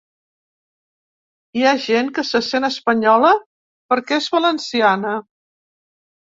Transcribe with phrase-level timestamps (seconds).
[1.59, 3.35] Hi ha gent que se sent espanyola
[3.93, 5.13] perquè és valenciana.